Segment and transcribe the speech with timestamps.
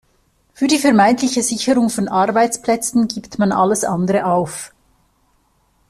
[0.55, 4.73] Für die vermeintliche Sicherung von Arbeitsplätzen gibt man alles andere auf.